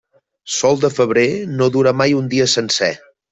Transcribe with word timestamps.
Sol 0.53 0.79
de 0.85 0.89
febrer, 0.93 1.25
no 1.59 1.67
dura 1.77 1.93
mai 2.01 2.17
un 2.23 2.33
dia 2.33 2.49
sencer. 2.55 2.91